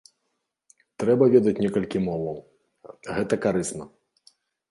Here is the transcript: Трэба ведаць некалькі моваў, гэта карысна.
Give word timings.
Трэба 1.03 1.27
ведаць 1.33 1.53
некалькі 1.65 2.01
моваў, 2.07 2.37
гэта 3.17 3.33
карысна. 3.47 3.83